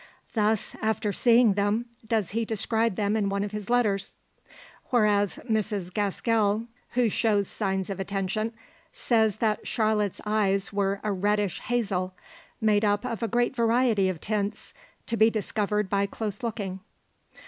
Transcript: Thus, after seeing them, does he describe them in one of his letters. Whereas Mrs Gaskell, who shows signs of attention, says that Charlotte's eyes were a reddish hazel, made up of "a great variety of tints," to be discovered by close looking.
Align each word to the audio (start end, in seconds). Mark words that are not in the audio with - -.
Thus, 0.33 0.75
after 0.81 1.13
seeing 1.13 1.53
them, 1.53 1.85
does 2.07 2.31
he 2.31 2.43
describe 2.43 2.95
them 2.95 3.15
in 3.15 3.29
one 3.29 3.43
of 3.43 3.51
his 3.51 3.69
letters. 3.69 4.15
Whereas 4.85 5.35
Mrs 5.47 5.93
Gaskell, 5.93 6.65
who 6.93 7.07
shows 7.07 7.47
signs 7.47 7.87
of 7.91 7.99
attention, 7.99 8.51
says 8.91 9.35
that 9.35 9.67
Charlotte's 9.67 10.19
eyes 10.25 10.73
were 10.73 11.01
a 11.03 11.11
reddish 11.11 11.59
hazel, 11.59 12.15
made 12.59 12.83
up 12.83 13.05
of 13.05 13.21
"a 13.21 13.27
great 13.27 13.55
variety 13.55 14.09
of 14.09 14.19
tints," 14.19 14.73
to 15.05 15.15
be 15.17 15.29
discovered 15.29 15.87
by 15.87 16.07
close 16.07 16.41
looking. 16.41 16.79